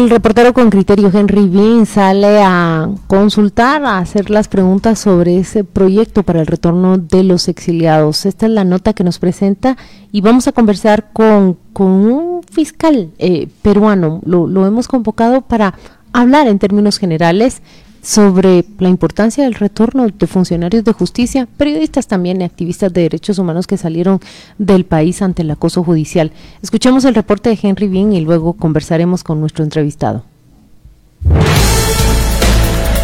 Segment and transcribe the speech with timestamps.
[0.00, 5.62] El reportero con criterio Henry Bean sale a consultar, a hacer las preguntas sobre ese
[5.62, 8.24] proyecto para el retorno de los exiliados.
[8.24, 9.76] Esta es la nota que nos presenta
[10.10, 14.22] y vamos a conversar con, un fiscal eh, peruano.
[14.24, 15.74] Lo hemos convocado para
[16.14, 17.60] hablar en términos generales
[18.02, 23.38] sobre la importancia del retorno de funcionarios de justicia, periodistas también y activistas de derechos
[23.38, 24.20] humanos que salieron
[24.58, 26.32] del país ante el acoso judicial.
[26.62, 30.24] Escuchemos el reporte de Henry Bean y luego conversaremos con nuestro entrevistado.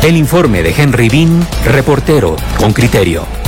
[0.03, 3.46] El informe de Henry Bean, reportero con criterio.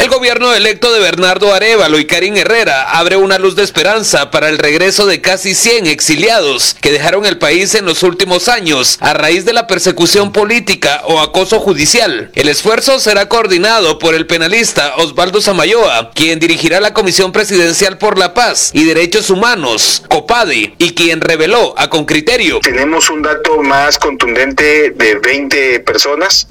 [0.00, 4.48] El gobierno electo de Bernardo Arevalo y Karim Herrera abre una luz de esperanza para
[4.48, 9.12] el regreso de casi 100 exiliados que dejaron el país en los últimos años a
[9.12, 12.30] raíz de la persecución política o acoso judicial.
[12.34, 18.18] El esfuerzo será coordinado por el penalista Osvaldo Samayoa, quien dirigirá la Comisión Presidencial por
[18.18, 22.60] la Paz y Derechos Humanos, COPADI, y quien reveló a con criterio.
[22.60, 26.48] Tenemos un dato más contundente de 20 personas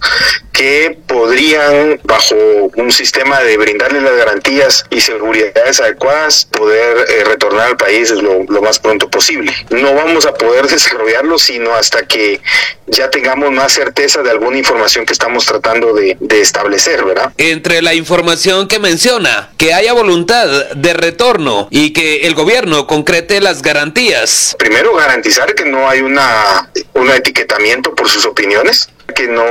[0.59, 2.35] que podrían, bajo
[2.75, 8.43] un sistema de brindarles las garantías y seguridades adecuadas, poder eh, retornar al país lo,
[8.43, 9.53] lo, más pronto posible.
[9.69, 12.41] No vamos a poder desarrollarlo sino hasta que
[12.87, 17.31] ya tengamos más certeza de alguna información que estamos tratando de, de establecer, ¿verdad?
[17.37, 23.39] Entre la información que menciona, que haya voluntad de retorno y que el gobierno concrete
[23.39, 24.57] las garantías.
[24.59, 29.43] Primero, garantizar que no hay una, un etiquetamiento por sus opiniones que no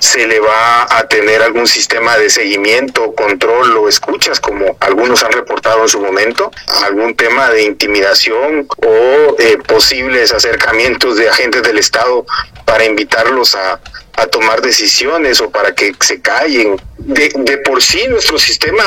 [0.00, 5.32] se le va a tener algún sistema de seguimiento, control o escuchas, como algunos han
[5.32, 6.50] reportado en su momento,
[6.84, 12.24] algún tema de intimidación o eh, posibles acercamientos de agentes del Estado
[12.64, 13.80] para invitarlos a,
[14.14, 16.80] a tomar decisiones o para que se callen.
[16.98, 18.82] De, de por sí nuestro sistema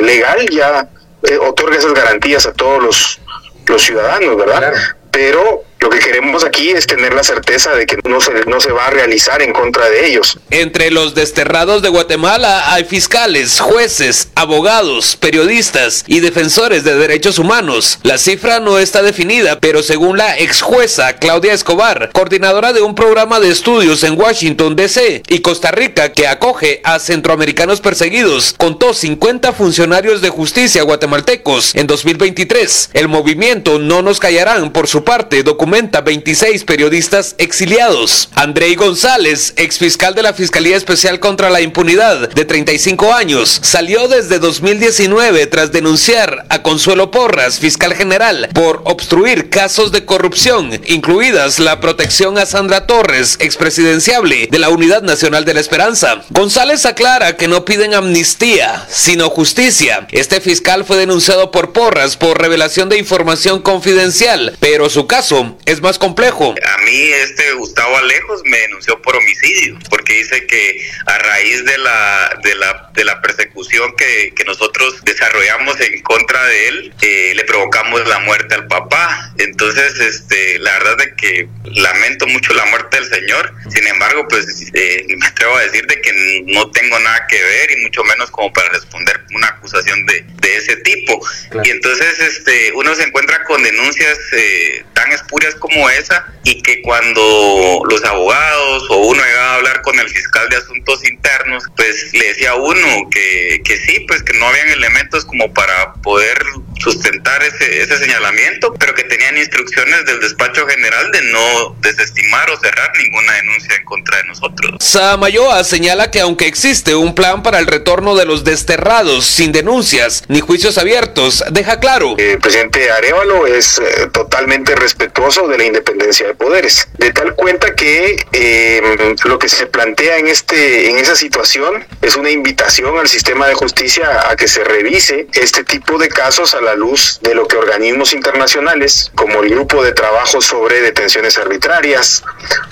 [0.00, 0.88] legal ya
[1.22, 3.20] eh, otorga esas garantías a todos los,
[3.66, 4.72] los ciudadanos, ¿verdad?
[5.10, 8.72] Pero lo que queremos aquí es tener la certeza de que no se, no se
[8.72, 10.36] va a realizar en contra de ellos.
[10.50, 18.00] Entre los desterrados de Guatemala hay fiscales, jueces, abogados, periodistas y defensores de derechos humanos.
[18.02, 22.96] La cifra no está definida, pero según la ex jueza Claudia Escobar, coordinadora de un
[22.96, 25.22] programa de estudios en Washington, D.C.
[25.28, 31.86] y Costa Rica que acoge a centroamericanos perseguidos, contó 50 funcionarios de justicia guatemaltecos en
[31.86, 32.90] 2023.
[32.92, 38.30] El movimiento No Nos Callarán, por su parte, documenta 26 periodistas exiliados.
[38.34, 44.38] Andrei González, exfiscal de la Fiscalía Especial contra la Impunidad, de 35 años, salió desde
[44.38, 51.78] 2019 tras denunciar a Consuelo Porras, fiscal general, por obstruir casos de corrupción, incluidas la
[51.78, 56.22] protección a Sandra Torres, expresidenciable de la Unidad Nacional de la Esperanza.
[56.30, 60.06] González aclara que no piden amnistía, sino justicia.
[60.10, 65.80] Este fiscal fue denunciado por Porras por revelación de información confidencial, pero su caso es
[65.80, 66.54] más complejo.
[66.64, 71.76] A mí este Gustavo Alejos me denunció por homicidio, porque dice que a raíz de
[71.78, 77.32] la, de la, de la persecución que, que nosotros desarrollamos en contra de él, eh,
[77.34, 79.32] le provocamos la muerte al papá.
[79.38, 83.52] Entonces, este, la verdad es que lamento mucho la muerte del señor.
[83.68, 87.72] Sin embargo, pues eh, me atrevo a decir de que no tengo nada que ver
[87.72, 91.20] y mucho menos como para responder una acusación de, de ese tipo.
[91.64, 96.82] Y entonces, este, uno se encuentra con denuncias eh, tan espurias como esa y que
[96.82, 102.12] cuando los abogados o uno llegaba a hablar con el fiscal de asuntos internos, pues
[102.12, 106.38] le decía a uno que, que sí, pues que no habían elementos como para poder
[106.78, 112.58] sustentar ese, ese señalamiento, pero que tenían instrucciones del despacho general de no desestimar o
[112.58, 114.76] cerrar ninguna denuncia en contra de nosotros.
[114.80, 120.24] Samayoa señala que aunque existe un plan para el retorno de los desterrados sin denuncias
[120.28, 122.14] ni juicios abiertos, deja claro.
[122.18, 127.74] El presidente Arevalo es eh, totalmente respetuoso de la independencia de poderes, de tal cuenta
[127.74, 133.08] que eh, lo que se plantea en, este, en esa situación es una invitación al
[133.08, 137.34] sistema de justicia a que se revise este tipo de casos a la luz de
[137.34, 142.22] lo que organismos internacionales, como el Grupo de Trabajo sobre Detenciones Arbitrarias,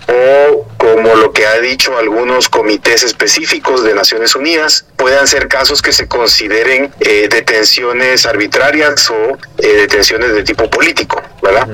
[0.09, 5.83] o como lo que ha dicho algunos comités específicos de Naciones Unidas, puedan ser casos
[5.83, 11.69] que se consideren eh, detenciones arbitrarias o eh, detenciones de tipo político, ¿verdad?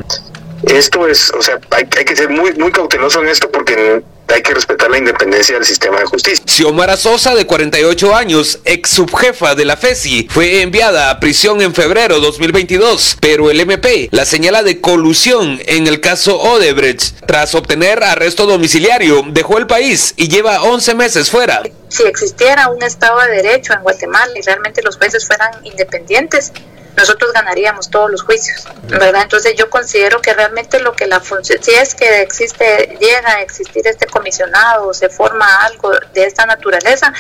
[0.67, 4.03] Esto es, o sea, hay, hay que ser muy, muy cauteloso en esto porque
[4.33, 6.45] hay que respetar la independencia del sistema de justicia.
[6.47, 11.75] Xiomara Sosa, de 48 años, ex subjefa de la FESI, fue enviada a prisión en
[11.75, 17.27] febrero 2022, pero el MP la señala de colusión en el caso Odebrecht.
[17.27, 21.63] Tras obtener arresto domiciliario, dejó el país y lleva 11 meses fuera.
[21.89, 26.53] Si existiera un Estado de Derecho en Guatemala y realmente los jueces fueran independientes,
[26.97, 29.23] nosotros ganaríamos todos los juicios, ¿verdad?
[29.23, 33.43] Entonces yo considero que realmente lo que la función, si es que existe, llega a
[33.43, 37.13] existir este comisionado se forma algo de esta naturaleza,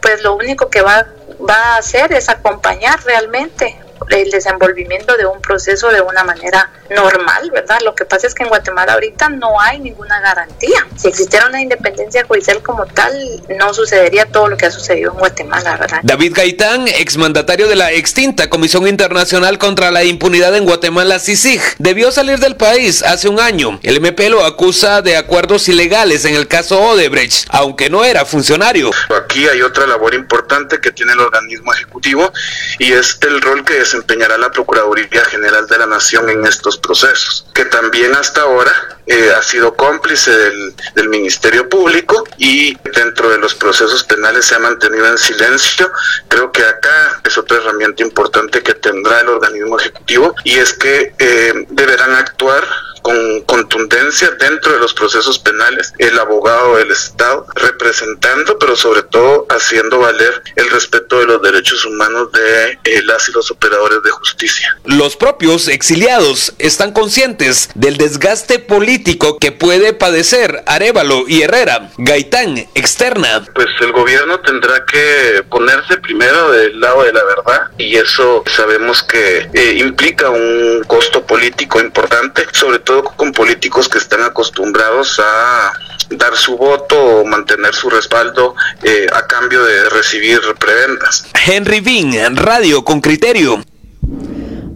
[0.00, 1.06] pues lo único que va,
[1.48, 3.78] va a hacer es acompañar realmente
[4.08, 7.78] el desenvolvimiento de un proceso de una manera normal, ¿verdad?
[7.84, 10.86] Lo que pasa es que en Guatemala ahorita no hay ninguna garantía.
[10.96, 13.12] Si existiera una independencia judicial como tal,
[13.58, 16.00] no sucedería todo lo que ha sucedido en Guatemala, ¿verdad?
[16.02, 22.10] David Gaitán, exmandatario de la extinta Comisión Internacional contra la Impunidad en Guatemala, CICIG, debió
[22.10, 23.78] salir del país hace un año.
[23.82, 28.90] El MP lo acusa de acuerdos ilegales en el caso Odebrecht, aunque no era funcionario.
[29.16, 32.32] Aquí hay otra labor importante que tiene el organismo ejecutivo
[32.78, 37.44] y es el rol que desempeñará la Procuraduría General de la Nación en estos procesos,
[37.52, 38.72] que también hasta ahora
[39.06, 44.60] eh, ha sido cómplice del, Ministerio Público y dentro de los procesos penales se ha
[44.60, 45.90] mantenido en silencio.
[46.28, 51.12] Creo que acá es otra herramienta importante que tendrá el organismo ejecutivo y es que
[51.18, 52.64] eh, deberán actuar
[53.02, 59.46] con contundencia dentro de los procesos penales, el abogado del Estado representando, pero sobre todo
[59.48, 64.10] haciendo valer el respeto de los derechos humanos de eh, las y los operadores de
[64.10, 64.78] justicia.
[64.84, 72.58] Los propios exiliados están conscientes del desgaste político que puede padecer Arevalo y Herrera, Gaitán,
[72.74, 73.44] externa.
[73.54, 79.02] Pues el gobierno tendrá que ponerse primero del lado de la verdad y eso sabemos
[79.02, 85.72] que eh, implica un costo político importante, sobre todo con políticos que están acostumbrados a
[86.10, 91.26] dar su voto o mantener su respaldo eh, a cambio de recibir prebendas.
[91.46, 93.62] Henry Bean, Radio con Criterio.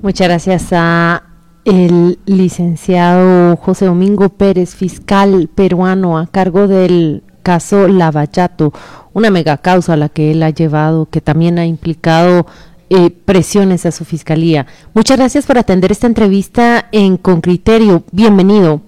[0.03, 1.23] Muchas gracias a
[1.65, 8.73] el licenciado José Domingo Pérez, fiscal peruano a cargo del caso Lavallato,
[9.13, 12.47] una mega causa a la que él ha llevado, que también ha implicado
[12.91, 14.67] eh, presiones a su fiscalía.
[14.93, 18.05] Muchas gracias por atender esta entrevista en Con Criterio.
[18.13, 18.83] Bienvenido.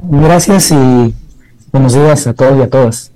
[0.00, 1.14] Gracias y
[1.72, 3.10] buenos días a todos y a todas.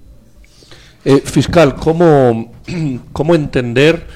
[1.04, 2.52] Eh, fiscal, ¿cómo,
[3.12, 4.06] cómo entender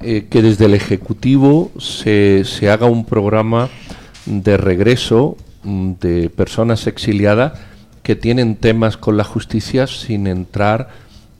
[0.00, 3.68] eh, que desde el Ejecutivo se, se haga un programa
[4.26, 7.58] de regreso mm, de personas exiliadas
[8.02, 10.88] que tienen temas con la justicia sin entrar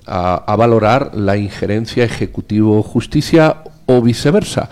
[0.07, 4.69] a, a valorar la injerencia ejecutivo-justicia o viceversa.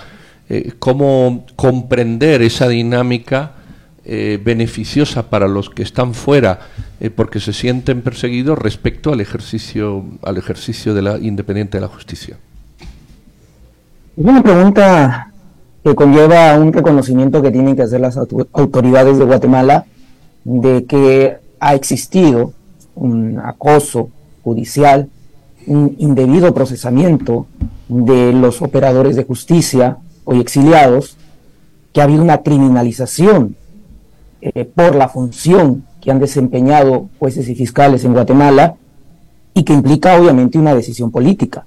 [0.49, 3.53] Eh, cómo comprender esa dinámica
[4.05, 6.61] eh, beneficiosa para los que están fuera
[7.01, 11.89] eh, porque se sienten perseguidos respecto al ejercicio al ejercicio de la independiente de la
[11.89, 12.37] justicia.
[14.15, 15.33] Es una pregunta
[15.83, 19.87] que conlleva un reconocimiento que tienen que hacer las autoridades de Guatemala
[20.45, 22.53] de que ha existido
[22.95, 24.11] un acoso
[24.43, 25.09] judicial,
[25.67, 27.47] un indebido procesamiento
[28.03, 31.17] de los operadores de justicia hoy exiliados,
[31.93, 33.55] que ha habido una criminalización
[34.41, 38.75] eh, por la función que han desempeñado jueces y fiscales en Guatemala
[39.55, 41.67] y que implica obviamente una decisión política.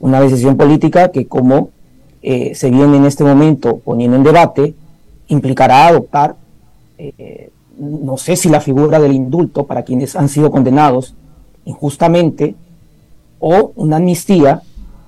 [0.00, 1.70] Una decisión política que como
[2.22, 4.74] eh, se viene en este momento poniendo en debate,
[5.28, 6.34] implicará adoptar,
[6.98, 11.14] eh, no sé si la figura del indulto para quienes han sido condenados
[11.64, 12.56] injustamente
[13.38, 14.62] o una amnistía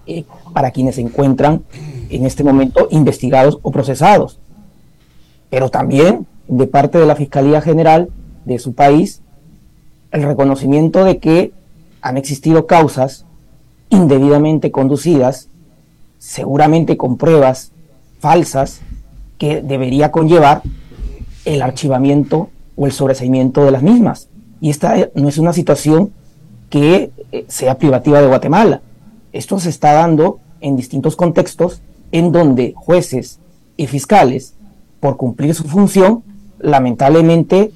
[0.07, 1.63] eh, para quienes se encuentran
[2.11, 4.39] en este momento investigados o procesados.
[5.51, 8.09] Pero también de parte de la Fiscalía General
[8.45, 9.23] de su país,
[10.11, 11.53] el reconocimiento de que
[12.01, 13.25] han existido causas
[13.89, 15.49] indebidamente conducidas,
[16.19, 17.73] seguramente con pruebas
[18.19, 18.81] falsas,
[19.39, 20.63] que debería conllevar
[21.45, 24.29] el archivamiento o el sobreseimiento de las mismas.
[24.61, 26.13] Y esta no es una situación
[26.71, 28.81] que eh, sea privativa de Guatemala.
[29.35, 33.41] Esto se está dando en distintos contextos en donde jueces
[33.77, 34.55] y fiscales,
[35.01, 36.23] por cumplir su función,
[36.61, 37.73] lamentablemente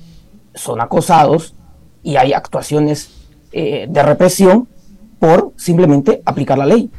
[0.55, 1.57] son acosados
[2.05, 3.11] y hay actuaciones
[3.51, 4.69] eh, de represión
[5.19, 6.91] por simplemente aplicar la ley.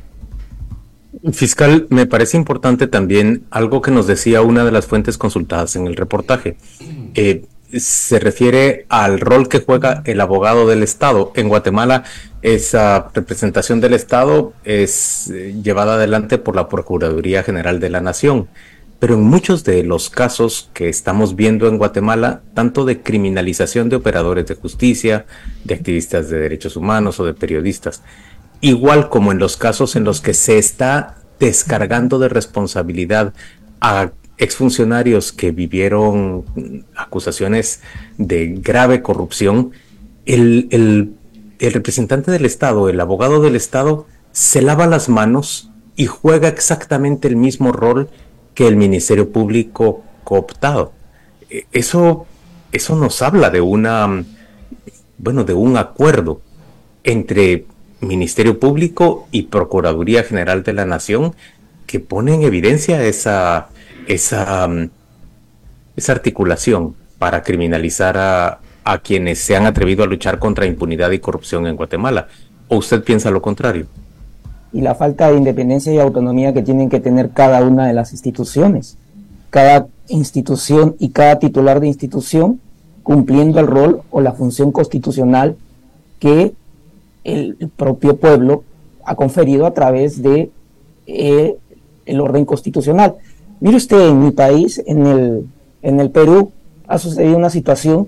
[1.32, 5.88] Fiscal, me parece importante también algo que nos decía una de las fuentes consultadas en
[5.88, 6.58] el reportaje.
[7.14, 7.46] Eh,
[7.78, 11.32] se refiere al rol que juega el abogado del Estado.
[11.36, 12.04] En Guatemala,
[12.42, 18.48] esa representación del Estado es eh, llevada adelante por la Procuraduría General de la Nación.
[19.00, 23.96] pero en muchos de los casos que estamos viendo en Guatemala, tanto de criminalización de
[23.96, 25.26] operadores de justicia,
[25.64, 28.04] de activistas de derechos humanos o de periodistas,
[28.60, 33.34] igual como en los casos en los que se está descargando de responsabilidad
[33.80, 36.46] a exfuncionarios que vivieron
[36.96, 37.82] acusaciones
[38.18, 39.72] de grave corrupción,
[40.26, 46.48] el, el, representante del Estado, el abogado del Estado, se lava las manos y juega
[46.48, 48.10] exactamente el mismo rol
[48.54, 50.94] que el Ministerio Público cooptado.
[51.50, 52.26] E, eso,
[52.72, 54.24] eso nos habla de una,
[55.18, 56.42] bueno, de un acuerdo
[57.04, 57.66] entre
[58.00, 61.36] Ministerio Público y Procuraduría General de la Nación
[61.86, 63.70] que pone en evidencia esa,
[64.10, 64.90] esa, mm,
[65.96, 71.20] esa articulación para criminalizar a, a quienes se han atrevido a luchar contra impunidad y
[71.20, 72.28] corrupción en Guatemala.
[72.68, 73.86] ¿O usted piensa lo contrario?
[74.74, 78.12] Y la falta de independencia y autonomía que tienen que tener cada una de las
[78.12, 78.98] instituciones.
[79.50, 82.60] Cada institución y cada titular de institución
[83.04, 85.56] cumpliendo el rol o la función constitucional
[86.20, 86.54] que
[87.24, 88.64] el propio pueblo
[89.06, 90.52] ha conferido a través de
[91.08, 91.56] eh,
[92.06, 93.16] el orden constitucional.
[93.62, 95.48] Mire usted, en mi país, en el,
[95.82, 96.52] en el Perú,
[96.88, 98.08] ha sucedido una situación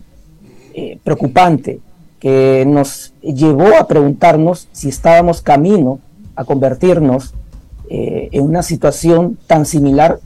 [0.74, 1.80] eh, preocupante
[2.20, 6.00] que nos llevó a preguntarnos si estábamos camino
[6.36, 7.34] a convertirnos
[7.90, 10.20] eh, en una situación tan similar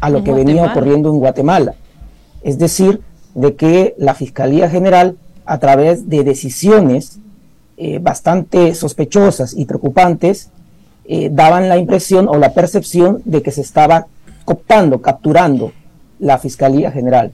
[0.00, 1.74] a lo que venía ocurriendo en Guatemala.
[2.42, 3.00] Es decir,
[3.34, 7.20] de que la Fiscalía General, a través de decisiones
[7.76, 10.50] eh, bastante sospechosas y preocupantes,
[11.30, 14.06] daban la impresión o la percepción de que se estaba
[14.42, 15.72] cooptando, capturando
[16.18, 17.32] la Fiscalía General.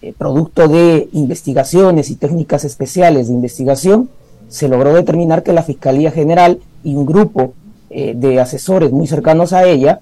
[0.00, 4.08] Eh, producto de investigaciones y técnicas especiales de investigación,
[4.48, 7.52] se logró determinar que la Fiscalía General y un grupo
[7.88, 10.00] eh, de asesores muy cercanos a ella,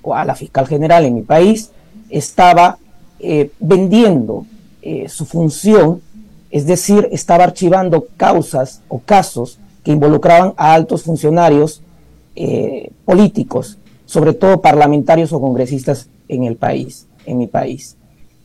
[0.00, 1.70] o a la fiscal general en mi país,
[2.08, 2.78] estaba
[3.20, 4.46] eh, vendiendo
[5.06, 6.02] su función,
[6.50, 11.80] es decir, estaba archivando causas o casos que involucraban a altos funcionarios
[13.06, 17.96] políticos, sobre todo parlamentarios o congresistas en el país, en mi país.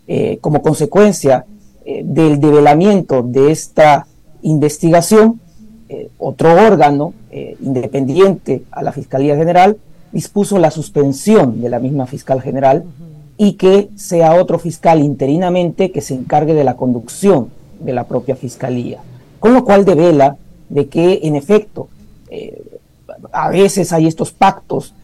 [0.07, 1.45] Eh, como consecuencia
[1.85, 4.07] eh, del develamiento de esta
[4.41, 5.39] investigación,
[5.87, 7.13] eh, otro órgano
[7.61, 9.77] independiente a la Fiscalía General
[10.11, 12.85] dispuso la suspensión de la misma fiscal general
[13.37, 17.49] y que sea otro fiscal interinamente que se encargue de la conducción
[17.79, 18.97] de la propia fiscalía.
[19.39, 20.37] Con lo cual devela
[20.69, 21.87] de que, en efecto,
[23.31, 24.95] a veces hay estos pactos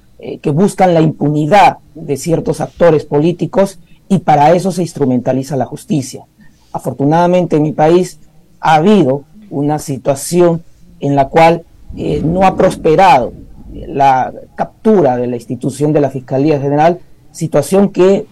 [0.41, 6.25] que buscan la impunidad de ciertos actores políticos y para eso se instrumentaliza la justicia.
[6.71, 8.19] Afortunadamente en mi país
[8.59, 10.63] ha habido una situación
[10.99, 11.63] en la cual
[11.95, 13.33] eh, no ha prosperado
[13.73, 16.99] la captura de la institución de la Fiscalía General,
[17.31, 18.25] situación que,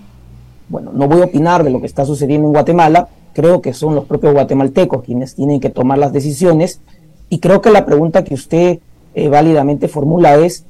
[0.70, 3.96] bueno, no voy a opinar de lo que está sucediendo en Guatemala, creo que son
[3.96, 6.82] los propios guatemaltecos quienes tienen que tomar las decisiones
[7.30, 8.80] y creo que la pregunta que usted
[9.16, 10.66] eh, válidamente formula es eh,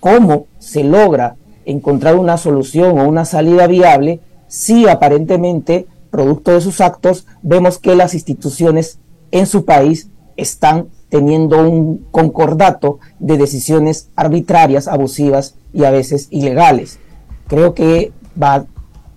[0.00, 6.80] cómo se logra encontrar una solución o una salida viable si aparentemente, producto de sus
[6.80, 8.98] actos, vemos que las instituciones
[9.32, 16.98] en su país están teniendo un concordato de decisiones arbitrarias, abusivas y a veces ilegales.
[17.48, 18.66] Creo que va a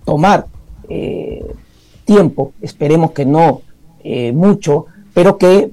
[0.04, 0.46] tomar
[0.88, 1.54] eh,
[2.04, 3.62] tiempo, esperemos que no
[4.02, 5.70] eh, mucho, pero que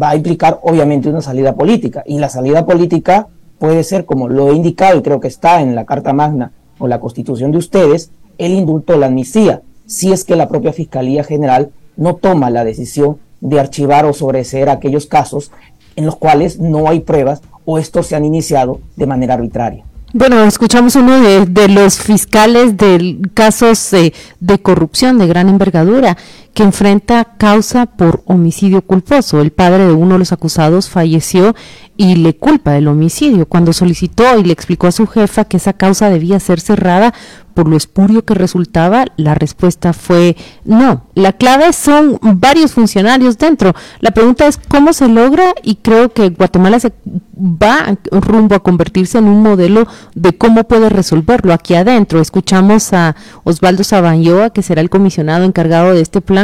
[0.00, 2.02] va a implicar obviamente una salida política.
[2.06, 3.28] Y la salida política
[3.60, 6.88] puede ser, como lo he indicado y creo que está en la Carta Magna o
[6.88, 11.22] la Constitución de ustedes, el indulto o la amnistía, si es que la propia Fiscalía
[11.22, 15.52] General no toma la decisión de archivar o sobreseer aquellos casos
[15.94, 19.84] en los cuales no hay pruebas o estos se han iniciado de manera arbitraria.
[20.12, 26.16] Bueno, escuchamos uno de, los fiscales de casos eh, de corrupción de gran envergadura
[26.54, 29.40] que enfrenta causa por homicidio culposo.
[29.40, 31.54] El padre de uno de los acusados falleció
[31.96, 33.46] y le culpa del homicidio.
[33.46, 37.12] Cuando solicitó y le explicó a su jefa que esa causa debía ser cerrada
[37.54, 41.04] por lo espurio que resultaba, la respuesta fue no.
[41.14, 43.74] La clave son varios funcionarios dentro.
[44.00, 46.92] La pregunta es cómo se logra y creo que Guatemala se
[47.36, 52.20] va rumbo a convertirse en un modelo de cómo puede resolverlo aquí adentro.
[52.20, 53.14] Escuchamos a
[53.44, 56.39] Osvaldo Sabanyoa, que será el comisionado encargado de este plan.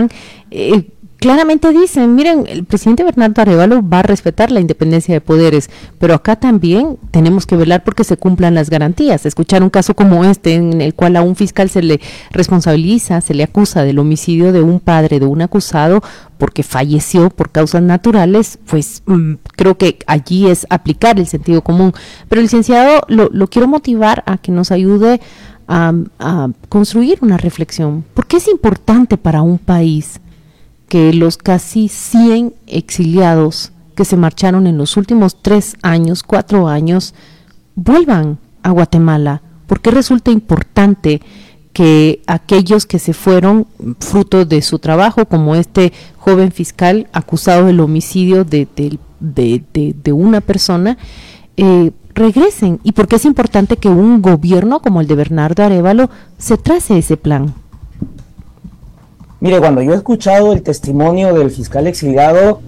[0.50, 5.70] Eh, claramente dicen, miren, el presidente Bernardo Arevalo va a respetar la independencia de poderes,
[5.98, 9.26] pero acá también tenemos que velar porque se cumplan las garantías.
[9.26, 12.00] Escuchar un caso como este, en el cual a un fiscal se le
[12.30, 16.02] responsabiliza, se le acusa del homicidio de un padre de un acusado
[16.38, 21.92] porque falleció por causas naturales, pues mm, creo que allí es aplicar el sentido común.
[22.28, 25.20] Pero licenciado, lo, lo quiero motivar a que nos ayude
[25.68, 28.04] a, a construir una reflexión.
[28.14, 30.20] ¿Por qué es importante para un país
[30.88, 37.14] que los casi 100 exiliados que se marcharon en los últimos tres años, cuatro años,
[37.74, 39.42] vuelvan a Guatemala?
[39.66, 41.20] ¿Por qué resulta importante
[41.76, 43.66] que aquellos que se fueron
[44.00, 48.66] fruto de su trabajo, como este joven fiscal acusado del homicidio de,
[49.20, 50.96] de, una persona,
[51.56, 52.80] eh, regresen?
[52.82, 56.98] ¿Y por qué es importante que un gobierno como el de Bernardo Arevalo se trace
[56.98, 57.54] ese plan?
[59.40, 62.60] Mire, cuando yo he escuchado el testimonio del fiscal exiliado,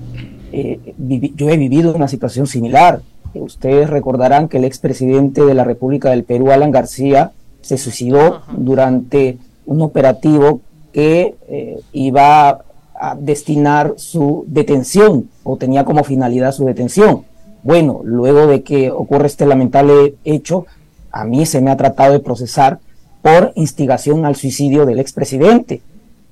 [0.52, 0.94] eh,
[1.34, 3.00] yo he vivido una situación similar.
[3.34, 9.38] Ustedes recordarán que el expresidente de la República del Perú, Alan García, se suicidó durante
[9.66, 10.60] un operativo
[10.92, 12.64] que eh, iba
[13.00, 17.24] a destinar su detención o tenía como finalidad su detención.
[17.68, 20.64] Bueno, luego de que ocurre este lamentable hecho,
[21.12, 22.78] a mí se me ha tratado de procesar
[23.20, 25.82] por instigación al suicidio del expresidente.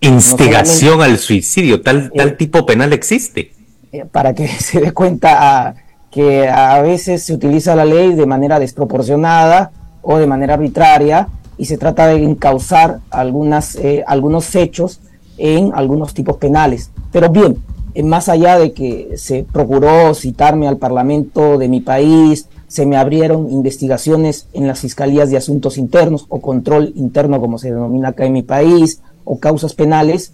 [0.00, 3.52] Instigación al suicidio, tal, tal eh, tipo penal existe.
[3.92, 5.74] Eh, para que se dé cuenta
[6.10, 11.28] que a veces se utiliza la ley de manera desproporcionada o de manera arbitraria
[11.58, 15.00] y se trata de encauzar algunas, eh, algunos hechos
[15.36, 16.90] en algunos tipos penales.
[17.12, 17.58] Pero bien,
[18.04, 23.50] más allá de que se procuró citarme al Parlamento de mi país, se me abrieron
[23.50, 28.32] investigaciones en las Fiscalías de Asuntos Internos o Control Interno, como se denomina acá en
[28.32, 30.32] mi país, o causas penales,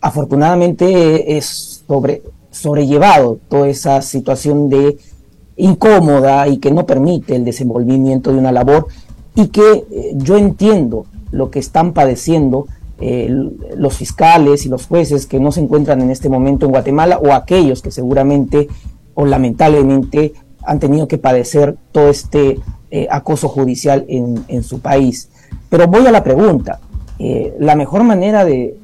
[0.00, 4.98] afortunadamente es sobre, sobrellevado toda esa situación de
[5.56, 8.86] incómoda y que no permite el desenvolvimiento de una labor
[9.34, 12.66] y que eh, yo entiendo lo que están padeciendo
[13.00, 17.32] los fiscales y los jueces que no se encuentran en este momento en Guatemala o
[17.32, 18.68] aquellos que seguramente
[19.14, 20.32] o lamentablemente
[20.64, 22.58] han tenido que padecer todo este
[22.90, 25.28] eh, acoso judicial en, en, su país.
[25.68, 26.80] Pero voy a la pregunta,
[27.18, 28.78] eh, la mejor manera de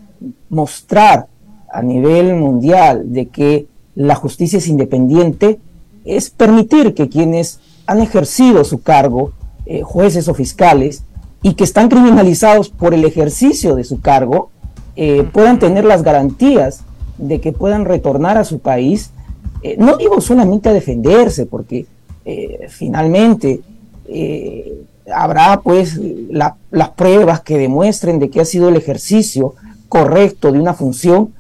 [0.48, 1.26] mostrar
[1.72, 5.58] a nivel mundial de que la justicia es independiente
[6.04, 9.32] es permitir que quienes han ejercido su cargo,
[9.66, 11.04] eh, jueces o fiscales,
[11.44, 14.50] y que están criminalizados por el ejercicio de su cargo,
[14.96, 16.80] eh, puedan tener las garantías
[17.18, 19.12] de que puedan retornar a su país.
[19.78, 21.86] no digo solamente a defenderse, porque
[22.68, 23.60] finalmente
[25.12, 25.98] habrá pues
[26.30, 29.54] las pruebas que demuestren de que ha sido el ejercicio
[29.88, 31.32] correcto de una función,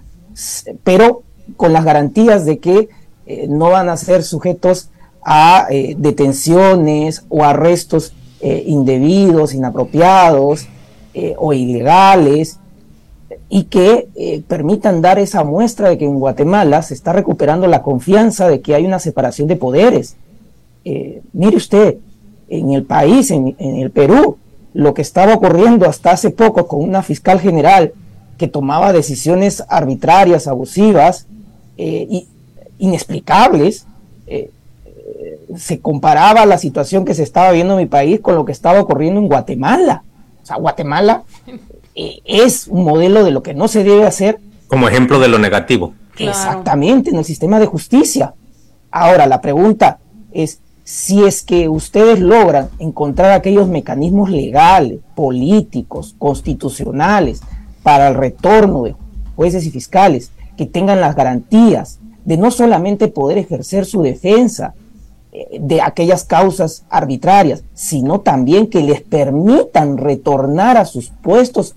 [0.84, 1.22] pero
[1.56, 2.88] con las garantías de que
[3.26, 4.90] eh, no van a ser sujetos
[5.24, 8.12] a eh, detenciones o arrestos
[8.44, 10.68] eh, indebidos, inapropiados
[11.36, 12.58] o ilegales,
[13.48, 18.48] y que permitan dar esa muestra de que en Guatemala se está recuperando la confianza
[18.48, 20.16] de que hay una separación de poderes.
[21.32, 21.98] mire usted,
[22.48, 24.38] en el país, en, el Perú,
[24.72, 27.92] lo que estaba ocurriendo hasta hace poco con una fiscal general
[28.36, 31.28] que tomaba decisiones arbitrarias, abusivas,
[31.76, 32.26] e
[32.78, 33.86] inexplicables,
[34.26, 34.50] eh,
[35.56, 38.80] se comparaba la situación que se estaba viendo en mi país con lo que estaba
[38.80, 40.04] ocurriendo en Guatemala.
[40.42, 41.24] O sea, Guatemala
[41.94, 44.40] es un modelo de lo que no se debe hacer.
[44.68, 45.94] Como ejemplo de lo negativo.
[46.18, 48.34] Exactamente, en el sistema de justicia.
[48.90, 49.98] Ahora, la pregunta
[50.32, 57.40] es, si es que ustedes logran encontrar aquellos mecanismos legales, políticos, constitucionales
[57.82, 58.94] para el retorno de
[59.34, 64.83] jueces y fiscales que tengan las garantías de no solamente poder ejercer su defensa eh,
[65.60, 71.74] de aquellas causas arbitrarias, sino también que les permitan retornar a sus puestos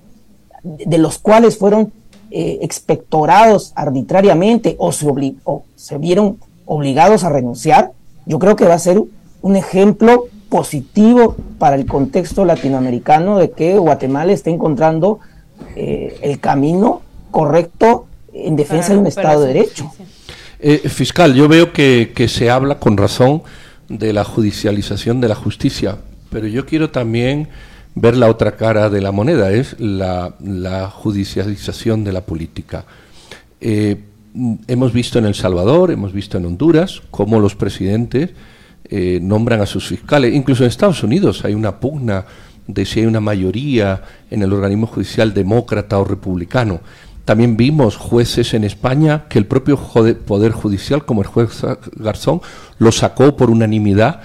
[0.63, 1.91] de los cuales fueron
[2.29, 5.07] eh, expectorados arbitrariamente o se,
[5.45, 7.93] o se vieron obligados a renunciar,
[8.25, 9.01] yo creo que va a ser
[9.41, 15.19] un ejemplo positivo para el contexto latinoamericano de que Guatemala está encontrando
[15.75, 19.89] eh, el camino correcto en defensa de un Estado de Derecho.
[20.59, 23.43] Eh, fiscal, yo veo que, se habla con razón
[23.89, 25.97] de la judicialización de la justicia,
[26.31, 27.47] pero yo quiero también
[27.95, 32.85] ver la otra cara de la moneda, es la, judicialización de la política.
[33.61, 33.97] Eh,
[34.67, 38.31] hemos visto en El Salvador, hemos visto en Honduras, cómo los presidentes
[38.89, 40.33] eh, nombran a sus fiscales.
[40.33, 42.25] Incluso en Estados Unidos hay una pugna
[42.67, 46.81] de si hay una mayoría en el organismo judicial demócrata o republicano.
[47.27, 51.61] También vimos jueces en España que el propio Poder Judicial, como el juez
[51.97, 52.39] Garzón,
[52.79, 54.21] lo sacó por unanimidad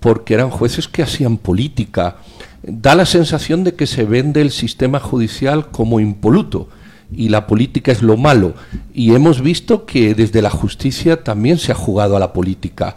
[0.00, 2.16] porque eran jueces que hacían política.
[2.62, 6.70] Da la sensación de que se vende el sistema judicial como impoluto
[7.12, 8.54] y la política es lo malo.
[8.94, 12.96] Y hemos visto que desde la justicia también se ha jugado a la política.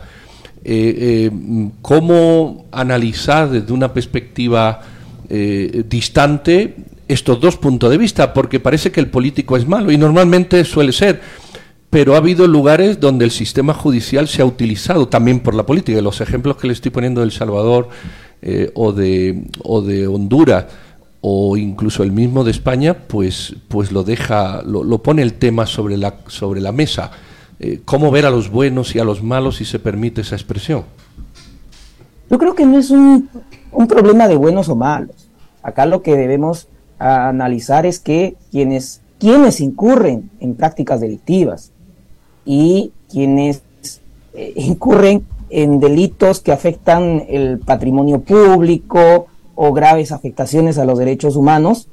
[0.64, 1.32] Eh, eh,
[1.82, 4.80] ¿Cómo analizar desde una perspectiva
[5.28, 6.78] eh, distante
[7.10, 10.94] estos dos puntos de vista, porque parece que el político es malo y normalmente suele
[10.94, 11.20] ser.
[11.90, 16.02] Pero ha habido lugares donde el sistema judicial se ha utilizado también por la política.
[16.02, 17.90] Los ejemplos que le estoy poniendo de El Salvador
[18.44, 20.66] eh, o, de, o de Honduras
[21.22, 25.98] o incluso el mismo de España, pues, pues lo deja, lo, pone el tema sobre
[25.98, 27.10] la, sobre la mesa.
[27.60, 30.86] Eh, ¿Cómo ver a los buenos y a los malos si se permite esa expresión?
[32.30, 33.28] Yo creo que no es un,
[33.72, 35.28] un problema de buenos o malos.
[35.64, 36.68] Acá lo que debemos
[37.00, 41.72] analizar es que quienes, quienes incurren en prácticas delictivas
[42.46, 43.64] y quienes
[44.34, 51.36] eh, incurren en delitos que afectan el patrimonio público o graves afectaciones a los derechos
[51.36, 51.88] humanos,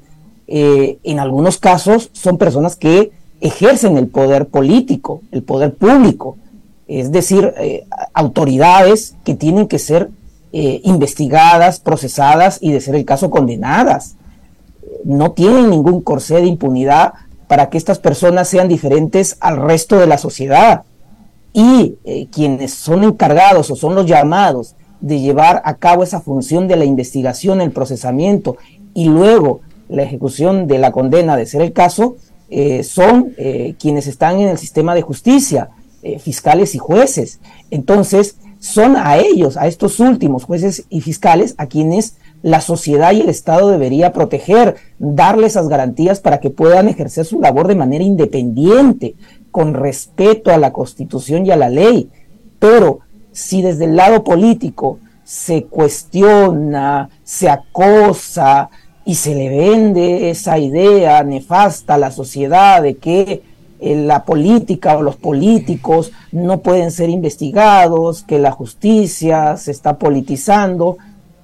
[0.47, 6.37] eh, en algunos casos son personas que ejercen el poder político, el poder público,
[6.87, 10.09] es decir, eh, autoridades que tienen que ser
[10.49, 14.15] investigadas, procesadas y, de ser el caso, condenadas
[15.03, 17.13] no tienen ningún corsé de impunidad
[17.47, 20.83] para que estas personas sean diferentes al resto de la sociedad.
[21.53, 26.67] Y eh, quienes son encargados o son los llamados de llevar a cabo esa función
[26.67, 28.57] de la investigación, el procesamiento
[28.93, 32.17] y luego la ejecución de la condena, de ser el caso,
[32.49, 35.69] eh, son eh, quienes están en el sistema de justicia,
[36.19, 37.41] fiscales y jueces.
[37.69, 42.15] Entonces, son a ellos, a estos últimos jueces y fiscales, a quienes
[42.47, 47.41] la sociedad y el Estado debería proteger, darle esas garantías para que puedan ejercer su
[47.41, 49.15] labor de manera independiente,
[49.51, 52.09] con respeto a la Constitución y a la ley.
[52.57, 52.99] Pero
[53.33, 58.69] si desde el lado político se cuestiona, se acosa
[59.03, 63.41] y se le vende esa idea nefasta a la sociedad de que
[63.81, 69.97] eh, la política o los políticos no pueden ser investigados, que la justicia se está
[69.97, 70.97] politizando,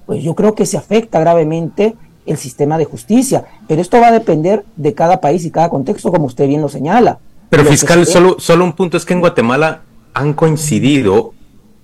[0.06, 1.94] pues yo creo que se afecta gravemente
[2.26, 3.44] el sistema de justicia.
[3.68, 6.68] Pero esto va a depender de cada país y cada contexto, como usted bien lo
[6.68, 7.18] señala.
[7.50, 11.34] Pero fiscal, solo, solo un punto es que en Guatemala han coincidido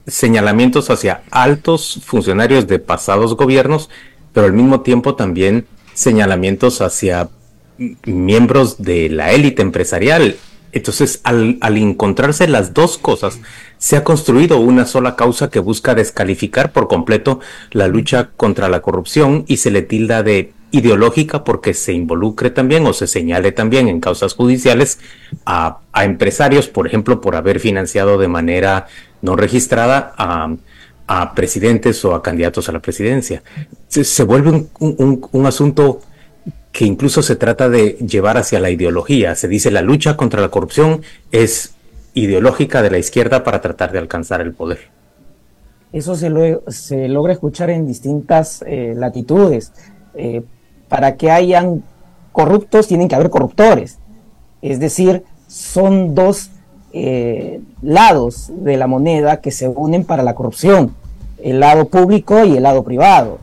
[0.07, 3.91] señalamientos hacia altos funcionarios de pasados gobiernos,
[4.33, 7.29] pero al mismo tiempo también señalamientos hacia
[8.05, 10.37] miembros de la élite empresarial.
[10.73, 13.41] Entonces, al, al, encontrarse las dos cosas,
[13.81, 17.41] se ha construido una sola causa que busca descalificar por completo
[17.73, 22.87] la lucha contra la corrupción y se le tilda de ideológica porque se involucre también
[22.87, 24.99] o se señale también en causas judiciales
[25.47, 28.87] a, empresarios, por ejemplo, por haber financiado de manera
[29.23, 33.43] no registrada a, presidentes o a candidatos a la presidencia.
[33.89, 36.03] Se, vuelve un, un asunto
[36.71, 39.35] que incluso se trata de llevar hacia la ideología.
[39.35, 41.01] Se dice la lucha contra la corrupción
[41.33, 41.75] es
[42.15, 44.79] ideológica de la izquierda para tratar de alcanzar el poder.
[45.93, 49.73] Eso se, logra escuchar en distintas eh, latitudes.
[50.15, 50.43] Eh,
[50.89, 51.83] para que hayan
[52.33, 53.99] corruptos tienen que haber corruptores.
[54.63, 56.51] Es decir, son dos
[56.93, 60.95] eh, lados de la moneda que se unen para la corrupción,
[61.43, 63.39] el lado público y el lado privado.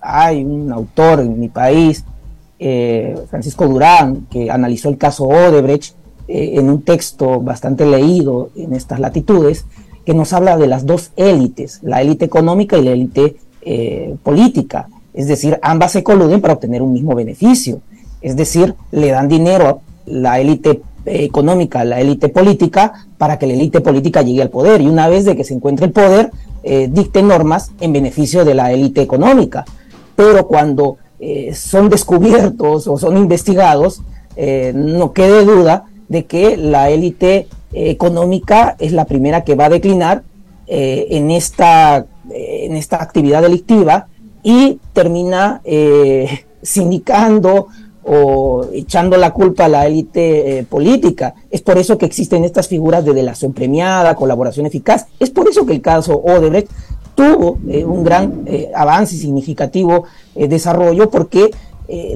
[0.00, 2.04] hay un autor en mi país
[3.30, 5.94] Francisco Durán, que analizó el caso Odebrecht
[6.28, 9.66] eh, en un texto bastante leído en estas latitudes,
[10.04, 14.88] que nos habla de las dos élites, la élite económica y la élite eh, política.
[15.12, 17.80] Es decir, ambas se coluden para obtener un mismo beneficio.
[18.20, 23.46] Es decir, le dan dinero a la élite económica, a la élite política, para que
[23.46, 24.80] la élite política llegue al poder.
[24.80, 26.30] Y una vez de que se encuentre el poder,
[26.90, 29.64] dicte normas en beneficio de la élite económica.
[30.14, 34.02] Pero cuando eh, son descubiertos o son investigados,
[34.36, 39.70] eh, no quede duda de que la élite económica es la primera que va a
[39.70, 40.22] declinar
[40.66, 44.08] eh, en, esta, en esta actividad delictiva
[44.42, 45.60] y termina
[46.62, 47.68] sindicando
[48.04, 51.34] o echando la culpa a la élite política.
[51.50, 55.06] Es por eso que existen estas figuras de delación premiada, colaboración eficaz.
[55.20, 56.70] Es por eso que el caso Odebrecht
[57.18, 60.04] tuvo eh, un gran eh, avance significativo
[60.36, 61.50] eh, desarrollo porque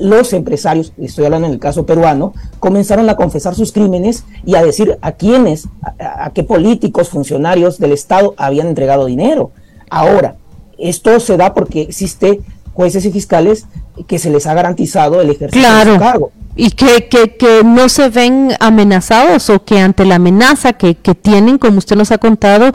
[0.00, 4.62] los empresarios, estoy hablando en el caso peruano, comenzaron a confesar sus crímenes y a
[4.62, 9.50] decir a quiénes, a, qué políticos, funcionarios del Estado habían entregado dinero.
[9.88, 10.36] Ahora,
[10.78, 12.40] esto se da porque existe
[12.74, 13.66] jueces y fiscales
[14.06, 16.32] que se les ha garantizado el ejercicio de su cargo.
[16.54, 21.14] Y que, que, que, no se ven amenazados o que ante la amenaza que, que
[21.14, 22.72] tienen, como usted nos ha contado,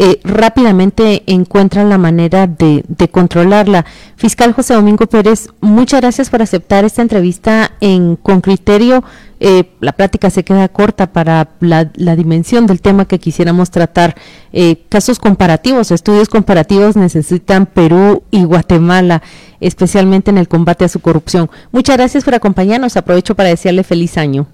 [0.00, 3.84] eh, rápidamente encuentran la manera de, controlarla.
[4.14, 9.02] Fiscal José Domingo Pérez, muchas gracias por aceptar esta entrevista en Con Criterio.
[9.40, 11.84] Eh, la plática se queda corta para la,
[12.14, 14.14] dimensión del tema que quisiéramos tratar.
[14.52, 19.20] Eh, casos comparativos, estudios comparativos necesitan Perú y Guatemala,
[19.58, 21.50] especialmente en el combate a su corrupción.
[21.72, 22.96] Muchas gracias por acompañarnos.
[22.96, 24.46] Aprovecho para desearle feliz año.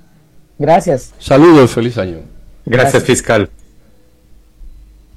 [0.58, 1.12] Gracias.
[1.18, 2.20] Saludos, feliz año.
[2.64, 3.04] Gracias.
[3.04, 3.50] fiscal.